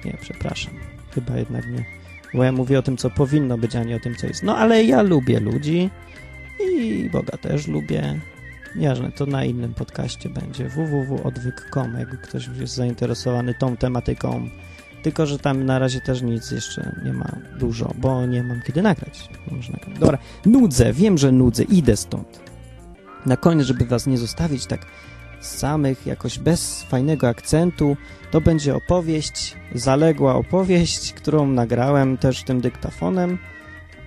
Nie, 0.06 0.18
przepraszam. 0.22 0.74
Chyba 1.12 1.38
jednak 1.38 1.68
nie. 1.68 1.86
Bo 2.34 2.44
ja 2.44 2.52
mówię 2.52 2.80
o 2.80 2.82
tym, 2.82 2.98
co 2.98 3.10
powinno 3.10 3.58
być, 3.58 3.76
a 3.76 3.84
nie 3.84 3.96
o 3.96 4.00
tym, 4.00 4.16
co 4.16 4.28
jest. 4.28 4.44
No, 4.44 4.58
ale 4.58 4.84
ja 4.84 5.02
lubię 5.02 5.40
ludzi 5.40 5.90
i 6.60 7.10
Boga 7.10 7.38
też 7.38 7.68
lubię. 7.68 8.20
Nieważne, 8.76 9.12
to 9.12 9.26
na 9.26 9.46
innym 9.46 9.74
podcaście 9.74 10.30
będzie 10.30 10.70
www.odwyk.com, 10.70 12.00
jakby 12.00 12.18
ktoś 12.18 12.48
jest 12.60 12.74
zainteresowany 12.74 13.54
tą 13.54 13.78
tematyką. 13.78 14.50
Tylko, 15.06 15.26
że 15.26 15.40
tam 15.40 15.66
na 15.66 15.80
razie 15.80 16.02
też 16.02 16.22
nic 16.22 16.52
jeszcze 16.52 16.96
nie 17.06 17.14
ma 17.14 17.36
dużo, 17.60 17.94
bo 17.98 18.26
nie 18.26 18.44
mam 18.44 18.62
kiedy 18.62 18.82
nagrać. 18.82 19.30
Można... 19.52 19.80
Dobra, 20.00 20.18
nudzę, 20.46 20.94
wiem, 20.94 21.18
że 21.18 21.32
nudzę, 21.32 21.64
idę 21.64 21.98
stąd. 21.98 22.40
Na 23.26 23.38
koniec, 23.38 23.68
żeby 23.68 23.86
was 23.86 24.08
nie 24.08 24.18
zostawić 24.18 24.66
tak 24.66 24.86
samych, 25.40 26.06
jakoś 26.06 26.40
bez 26.40 26.84
fajnego 26.84 27.28
akcentu, 27.28 27.98
to 28.32 28.42
będzie 28.42 28.76
opowieść, 28.76 29.56
zaległa 29.76 30.36
opowieść, 30.36 31.14
którą 31.14 31.48
nagrałem 31.48 32.18
też 32.18 32.44
tym 32.44 32.62
dyktafonem, 32.62 33.38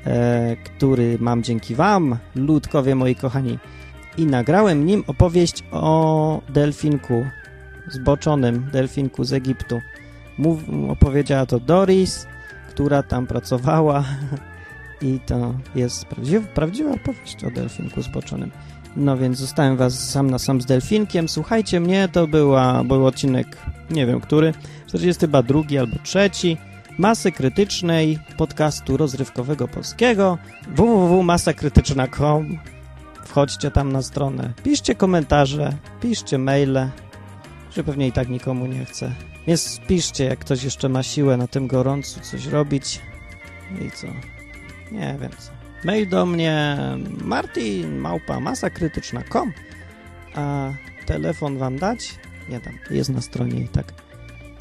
e, 0.06 0.56
który 0.56 1.16
mam 1.20 1.42
dzięki 1.42 1.74
wam, 1.74 2.16
ludkowie 2.34 2.94
moi 2.94 3.14
kochani. 3.14 3.58
I 4.16 4.26
nagrałem 4.26 4.86
nim 4.86 5.04
opowieść 5.06 5.64
o 5.70 6.42
delfinku, 6.48 7.26
zboczonym 7.88 8.68
delfinku 8.72 9.24
z 9.24 9.32
Egiptu. 9.32 9.80
Mów, 10.38 10.60
opowiedziała 10.88 11.46
to 11.46 11.60
Doris, 11.60 12.26
która 12.68 13.02
tam 13.02 13.26
pracowała 13.26 14.04
i 15.02 15.20
to 15.26 15.54
jest 15.74 16.04
prawdziwa, 16.04 16.46
prawdziwa 16.46 16.90
opowieść 16.90 17.44
o 17.44 17.50
delfinku 17.50 18.02
zboczonym. 18.02 18.50
No 18.96 19.16
więc 19.16 19.38
zostałem 19.38 19.76
was 19.76 20.10
sam 20.10 20.30
na 20.30 20.38
sam 20.38 20.60
z 20.60 20.66
delfinkiem. 20.66 21.28
Słuchajcie 21.28 21.80
mnie, 21.80 22.08
to 22.12 22.26
była, 22.26 22.84
był 22.84 23.06
odcinek, 23.06 23.56
nie 23.90 24.06
wiem 24.06 24.20
który, 24.20 24.54
42 24.86 25.62
albo 25.80 25.96
trzeci 26.02 26.56
masy 26.98 27.32
krytycznej 27.32 28.18
podcastu 28.36 28.96
rozrywkowego 28.96 29.68
polskiego 29.68 30.38
www.masakrytyczna.com 30.68 32.58
Wchodźcie 33.24 33.70
tam 33.70 33.92
na 33.92 34.02
stronę, 34.02 34.52
piszcie 34.62 34.94
komentarze, 34.94 35.72
piszcie 36.00 36.38
maile, 36.38 36.90
że 37.70 37.84
pewnie 37.84 38.06
i 38.06 38.12
tak 38.12 38.28
nikomu 38.28 38.66
nie 38.66 38.84
chce. 38.84 39.12
Więc 39.48 39.80
piszcie, 39.86 40.24
jak 40.24 40.38
ktoś 40.38 40.62
jeszcze 40.62 40.88
ma 40.88 41.02
siłę 41.02 41.36
na 41.36 41.46
tym 41.46 41.66
gorącu 41.66 42.20
coś 42.20 42.46
robić. 42.46 43.00
I 43.86 43.90
co? 43.90 44.06
Nie 44.92 45.16
wiem 45.20 45.30
co. 45.38 45.52
Mail 45.84 46.08
do 46.08 46.26
mnie 46.26 46.78
martin 47.20 47.98
małpa 47.98 48.40
masakrytyczna.com 48.40 49.52
A 50.34 50.72
telefon 51.06 51.58
wam 51.58 51.78
dać? 51.78 52.14
Nie 52.48 52.60
dam. 52.60 52.74
Jest 52.90 53.10
na 53.10 53.20
stronie 53.20 53.60
i 53.60 53.68
tak. 53.68 53.92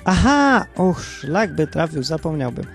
Aha! 0.06 0.65
Och, 0.75 1.03
szlak 1.03 1.56
by 1.56 1.67
trafił, 1.67 2.03
zapomniałbym. 2.03 2.65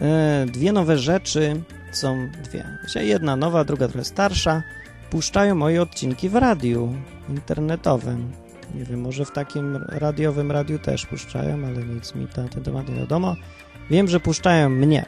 E, 0.00 0.46
dwie 0.46 0.72
nowe 0.72 0.98
rzeczy 0.98 1.62
są 1.92 2.28
dwie. 2.44 2.64
Jedna 2.94 3.36
nowa, 3.36 3.64
druga 3.64 3.88
trochę 3.88 4.04
starsza. 4.04 4.62
Puszczają 5.10 5.54
moje 5.54 5.82
odcinki 5.82 6.28
w 6.28 6.34
radiu 6.34 6.94
internetowym. 7.28 8.43
Nie 8.74 8.84
wiem, 8.84 9.00
może 9.00 9.24
w 9.24 9.30
takim 9.30 9.76
radiowym 9.76 10.52
radiu 10.52 10.78
też 10.78 11.06
puszczają, 11.06 11.66
ale 11.66 11.84
nic 11.84 12.14
mi 12.14 12.26
na 12.36 12.48
ten 12.48 12.62
temat 12.62 12.88
nie 12.88 12.94
wiadomo. 12.94 13.36
Wiem, 13.90 14.08
że 14.08 14.20
puszczają 14.20 14.70
mnie. 14.70 15.06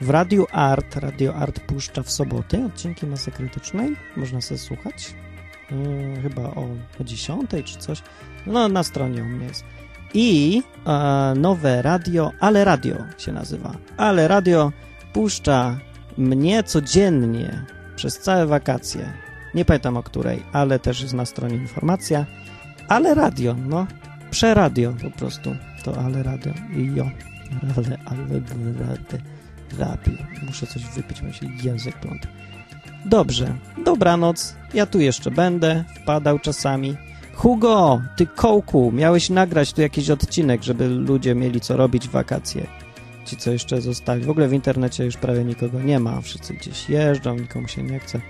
W 0.00 0.10
Radiu 0.10 0.46
Art, 0.52 0.96
Radio 0.96 1.34
Art 1.34 1.60
puszcza 1.60 2.02
w 2.02 2.10
soboty 2.10 2.64
odcinki 2.64 3.06
Masy 3.06 3.30
Krytycznej. 3.30 3.96
Można 4.16 4.40
sobie 4.40 4.58
słuchać. 4.58 5.14
Yy, 5.70 6.22
chyba 6.22 6.42
o, 6.42 6.68
o 7.00 7.04
10 7.04 7.50
czy 7.64 7.78
coś. 7.78 8.02
No, 8.46 8.68
na 8.68 8.82
stronie 8.82 9.22
u 9.22 9.26
mnie 9.26 9.46
jest. 9.46 9.64
I 10.14 10.62
e, 10.86 11.34
nowe 11.36 11.82
radio, 11.82 12.32
Ale 12.40 12.64
Radio 12.64 12.96
się 13.18 13.32
nazywa. 13.32 13.72
Ale 13.96 14.28
Radio 14.28 14.72
puszcza 15.12 15.78
mnie 16.18 16.62
codziennie 16.62 17.64
przez 17.96 18.18
całe 18.18 18.46
wakacje. 18.46 19.12
Nie 19.54 19.64
pamiętam 19.64 19.96
o 19.96 20.02
której, 20.02 20.42
ale 20.52 20.78
też 20.78 21.00
jest 21.00 21.14
na 21.14 21.26
stronie 21.26 21.56
informacja. 21.56 22.26
Ale 22.88 23.14
radio, 23.14 23.56
no. 23.66 23.86
Przeradio 24.30 24.94
po 25.02 25.10
prostu. 25.10 25.56
To 25.84 26.00
ale 26.04 26.22
radio. 26.22 26.52
I 26.76 26.94
jo. 26.94 27.10
Ale, 27.76 27.98
ale, 28.04 28.22
ale, 28.24 28.96
radio. 29.78 30.12
Muszę 30.46 30.66
coś 30.66 30.84
wypić, 30.84 31.22
bo 31.22 31.32
się 31.32 31.46
język 31.62 31.96
pląta. 31.96 32.28
Dobrze. 33.04 33.54
Dobranoc. 33.84 34.56
Ja 34.74 34.86
tu 34.86 35.00
jeszcze 35.00 35.30
będę. 35.30 35.84
Wpadał 36.02 36.38
czasami. 36.38 36.96
Hugo, 37.34 38.02
ty 38.16 38.26
kołku, 38.26 38.92
miałeś 38.92 39.30
nagrać 39.30 39.72
tu 39.72 39.80
jakiś 39.80 40.10
odcinek, 40.10 40.62
żeby 40.62 40.88
ludzie 40.88 41.34
mieli 41.34 41.60
co 41.60 41.76
robić 41.76 42.08
w 42.08 42.10
wakacje. 42.10 42.66
Ci, 43.24 43.36
co 43.36 43.50
jeszcze 43.50 43.80
zostali. 43.80 44.24
W 44.24 44.30
ogóle 44.30 44.48
w 44.48 44.52
internecie 44.52 45.04
już 45.04 45.16
prawie 45.16 45.44
nikogo 45.44 45.82
nie 45.82 46.00
ma. 46.00 46.20
Wszyscy 46.20 46.54
gdzieś 46.54 46.88
jeżdżą, 46.88 47.36
nikomu 47.36 47.68
się 47.68 47.82
nie 47.82 47.98
chce. 47.98 48.20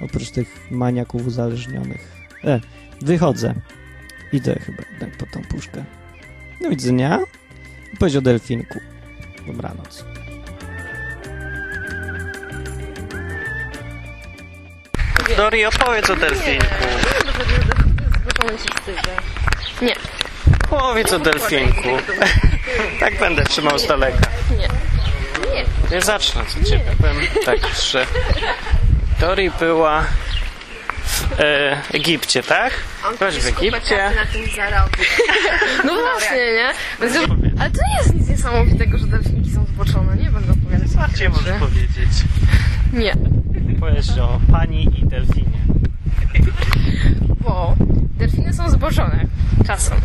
Oprócz 0.00 0.30
tych 0.30 0.70
maniaków 0.70 1.26
uzależnionych. 1.26 2.28
E, 2.44 2.60
wychodzę. 3.00 3.54
Idę 4.32 4.58
chyba 4.66 4.82
jednak 4.90 5.16
po 5.18 5.26
tą 5.26 5.42
puszkę. 5.42 5.84
Do 6.60 6.70
widzenia. 6.70 7.18
Powiedz 7.98 8.16
o 8.16 8.20
delfinku. 8.20 8.80
Dobranoc. 9.46 10.04
Dori, 15.36 15.64
opowiedz 15.64 16.10
o 16.10 16.16
delfinku. 16.16 16.66
Nie. 19.82 19.94
Powiedz 20.70 21.12
o 21.12 21.18
delfinku. 21.18 21.88
tak 23.00 23.18
będę 23.18 23.44
trzymał 23.44 23.78
z 23.78 23.86
daleka. 23.86 24.30
Nie. 24.58 24.68
Nie 25.90 26.02
zacznę, 26.02 26.42
co 26.48 26.70
ciebie 26.70 26.84
powiem 26.98 27.16
tak, 27.44 27.58
że 27.92 28.06
Dori 29.20 29.50
była 29.50 30.04
e, 31.38 31.76
Egipcie, 31.92 32.42
tak? 32.42 32.72
Byłaś 33.18 33.34
w 33.34 33.46
Egipcie. 33.46 33.96
na 34.16 34.26
tym 34.32 34.42
zarobić. 34.56 35.08
No 35.84 35.92
właśnie, 35.94 36.36
nie? 36.52 36.72
Więc, 37.00 37.16
ale 37.60 37.70
to 37.70 37.80
nie 37.88 37.96
jest 37.98 38.14
nic 38.14 38.28
niesamowitego, 38.28 38.98
że 38.98 39.06
delfinki 39.06 39.50
są 39.50 39.64
zboczone. 39.64 40.16
Nie 40.16 40.30
będę 40.30 40.52
opowiadać. 40.52 40.88
Bardziej 40.90 41.28
możesz 41.28 41.58
powiedzieć. 41.60 42.10
Nie. 42.92 43.14
Powiedz 43.80 44.18
o 44.18 44.40
pani 44.52 45.00
i 45.00 45.06
delfinie. 45.06 45.58
Bo 47.40 47.74
delfiny 48.18 48.52
są 48.52 48.70
zboczone 48.70 49.24
czasem. 49.66 49.98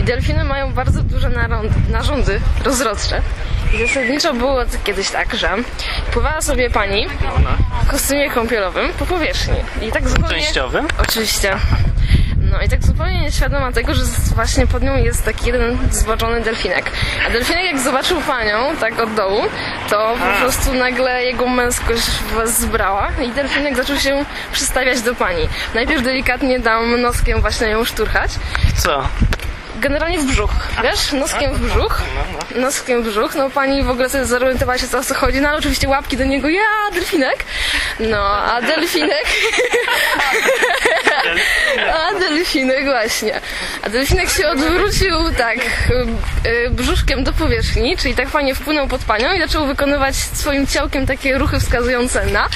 I 0.00 0.02
delfiny 0.02 0.44
mają 0.44 0.72
bardzo 0.72 1.02
duże 1.02 1.30
narządy, 1.30 1.74
narządy 1.90 2.40
rozrodcze. 2.64 3.22
I 3.74 3.86
zasadniczo 3.88 4.34
było 4.34 4.64
to 4.64 4.70
kiedyś 4.84 5.10
tak, 5.10 5.34
że 5.34 5.50
pływała 6.12 6.40
sobie 6.40 6.70
pani 6.70 7.06
w 7.84 7.90
kostiumie 7.90 8.30
kąpielowym 8.30 8.92
po 8.98 9.06
powierzchni. 9.06 9.54
I 9.82 9.92
tak 9.92 10.08
zupełnie... 10.08 10.28
Częściowym? 10.28 10.88
Oczywiście. 10.98 11.56
No 12.50 12.62
i 12.62 12.68
tak 12.68 12.84
zupełnie 12.84 13.20
nieświadoma 13.20 13.72
tego, 13.72 13.94
że 13.94 14.02
właśnie 14.34 14.66
pod 14.66 14.82
nią 14.82 14.96
jest 14.96 15.24
taki 15.24 15.46
jeden 15.46 15.78
zboczony 15.90 16.40
delfinek. 16.40 16.90
A 17.26 17.30
delfinek 17.30 17.64
jak 17.64 17.78
zobaczył 17.78 18.20
panią, 18.20 18.76
tak 18.80 19.00
od 19.00 19.14
dołu, 19.14 19.42
to 19.90 20.14
po 20.18 20.40
prostu 20.40 20.74
nagle 20.74 21.24
jego 21.24 21.46
męskość 21.46 22.10
was 22.34 22.60
zbrała 22.60 23.10
i 23.24 23.28
delfinek 23.28 23.76
zaczął 23.76 23.96
się 23.96 24.24
przystawiać 24.52 25.00
do 25.00 25.14
pani. 25.14 25.48
Najpierw 25.74 26.02
delikatnie 26.02 26.60
dam 26.60 27.00
noskiem 27.00 27.40
właśnie 27.40 27.66
ją 27.68 27.84
szturchać. 27.84 28.30
Co? 28.76 29.08
Generalnie 29.80 30.18
w 30.18 30.26
brzuch, 30.26 30.50
wiesz? 30.82 31.12
Noskiem 31.12 31.54
w 31.54 31.60
brzuch. 31.60 32.02
Noskiem 32.56 33.02
w 33.02 33.06
brzuch. 33.06 33.34
No 33.34 33.50
pani 33.50 33.82
w 33.82 33.90
ogóle 33.90 34.08
sobie 34.08 34.24
zorientowała 34.24 34.78
się, 34.78 34.88
co 34.88 34.98
o 34.98 35.04
co 35.04 35.14
chodzi. 35.14 35.40
No 35.40 35.48
ale 35.48 35.58
oczywiście 35.58 35.88
łapki 35.88 36.16
do 36.16 36.24
niego. 36.24 36.48
Ja, 36.48 36.90
delfinek. 36.94 37.44
No, 38.00 38.26
a 38.28 38.60
delfinek... 38.60 39.26
A 41.92 42.18
delfinek 42.18 42.84
właśnie. 42.84 43.40
A 43.82 43.88
delfinek 43.88 44.30
się 44.30 44.48
odwrócił 44.48 45.16
tak 45.38 45.58
y, 45.58 46.48
y, 46.48 46.70
brzuszkiem 46.70 47.24
do 47.24 47.32
powierzchni, 47.32 47.96
czyli 47.96 48.14
tak 48.14 48.28
fajnie 48.28 48.54
wpłynął 48.54 48.88
pod 48.88 49.04
panią 49.04 49.32
i 49.32 49.40
zaczął 49.40 49.66
wykonywać 49.66 50.16
swoim 50.16 50.66
ciałkiem 50.66 51.06
takie 51.06 51.38
ruchy 51.38 51.60
wskazujące 51.60 52.26
na 52.26 52.48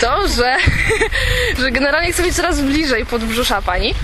to, 0.00 0.28
że, 0.28 0.56
że 1.60 1.70
generalnie 1.70 2.12
chce 2.12 2.22
być 2.22 2.36
coraz 2.36 2.60
bliżej 2.60 3.06
podbrzusza 3.06 3.62
pani. 3.62 3.94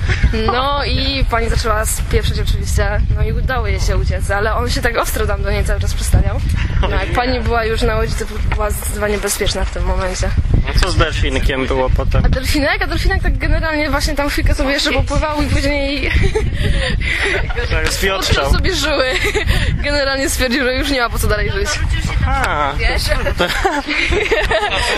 No 0.46 0.85
i 0.85 1.25
pani 1.31 1.49
zaczęła 1.49 1.87
spieprzeć 1.87 2.40
oczywiście, 2.40 3.01
no 3.16 3.23
i 3.23 3.33
udało 3.33 3.66
jej 3.66 3.81
się 3.81 3.96
uciec, 3.96 4.31
ale 4.31 4.55
on 4.55 4.70
się 4.70 4.83
tak 4.83 4.99
ostro 4.99 5.27
tam 5.27 5.42
do 5.42 5.51
niej 5.51 5.64
cały 5.64 5.81
czas 5.81 5.94
przystawiał. 5.94 6.40
No 6.83 6.90
jak 6.90 7.12
pani 7.14 7.40
była 7.40 7.64
już 7.64 7.83
na 7.83 7.96
łodzi, 7.96 8.14
to 8.14 8.55
była 8.55 8.70
zdecydowanie 8.70 9.18
bezpieczna 9.18 9.64
w 9.64 9.70
tym 9.70 9.85
momencie. 9.85 10.31
No 10.74 10.80
co 10.80 10.90
z 10.90 10.96
delfinkiem 10.96 11.66
było 11.66 11.90
potem? 11.90 12.24
A 12.24 12.28
delfinek? 12.28 12.83
A 12.83 12.87
delfinek 12.87 13.22
tak 13.22 13.38
generalnie 13.38 13.90
właśnie 13.90 14.14
tam 14.14 14.28
chwilkę 14.28 14.54
sobie 14.54 14.70
jeszcze 14.72 14.92
popływał 14.92 15.42
i 15.42 15.46
później 15.46 16.11
Tak, 17.70 17.92
Zwiotczał. 17.92 18.52
sobie 18.52 18.74
żyły. 18.74 19.12
Generalnie 19.74 20.30
stwierdził, 20.30 20.64
że 20.64 20.74
już 20.74 20.90
nie 20.90 21.00
ma 21.00 21.11
po 21.11 21.18
co 21.18 21.26
dalej 21.28 21.50
żyć. 21.52 21.68
A, 22.26 22.72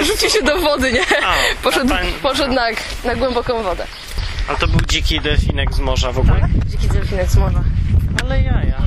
Rzucił 0.06 0.30
się 0.30 0.42
do 0.42 0.58
wody, 0.60 0.92
nie? 0.92 1.00
A, 1.02 1.34
Poszedł, 1.62 1.94
a 1.94 1.98
poszedł 2.22 2.52
na, 2.54 2.62
na 3.04 3.14
głęboką 3.14 3.62
wodę. 3.62 3.86
a 4.48 4.54
to 4.54 4.68
był 4.68 4.80
dziki 4.88 5.20
delfinek 5.20 5.74
z 5.74 5.78
morza 5.78 6.12
w 6.12 6.18
ogóle? 6.18 6.48
Dziki 6.66 6.88
delfinek 6.88 7.30
z 7.30 7.36
morza. 7.36 7.62
Ale 8.24 8.42
jaja. 8.42 8.82